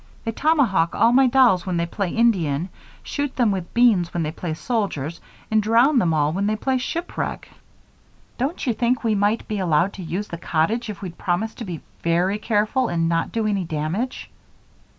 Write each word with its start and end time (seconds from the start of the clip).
They 0.25 0.31
tomahawk 0.31 0.95
all 0.95 1.11
my 1.11 1.27
dolls 1.27 1.67
when 1.67 1.77
they 1.77 1.85
play 1.85 2.09
Indian, 2.09 2.69
shoot 3.03 3.35
them 3.35 3.51
with 3.51 3.71
beans 3.75 4.11
when 4.11 4.23
they 4.23 4.31
play 4.31 4.55
soldiers, 4.55 5.21
and 5.51 5.61
drown 5.61 5.99
them 5.99 6.11
all 6.11 6.33
when 6.33 6.47
they 6.47 6.55
play 6.55 6.79
shipwreck. 6.79 7.49
Don't 8.39 8.65
you 8.65 8.73
think 8.73 9.03
we 9.03 9.13
might 9.13 9.47
be 9.47 9.59
allowed 9.59 9.93
to 9.93 10.01
use 10.01 10.29
the 10.29 10.39
cottage 10.39 10.89
if 10.89 11.03
we'd 11.03 11.19
promise 11.19 11.53
to 11.53 11.65
be 11.65 11.81
very 12.01 12.39
careful 12.39 12.87
and 12.87 13.07
not 13.09 13.31
do 13.31 13.45
any 13.45 13.63
damage?" 13.63 14.31